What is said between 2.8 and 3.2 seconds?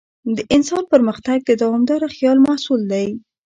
دی.